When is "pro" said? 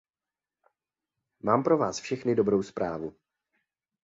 1.63-1.77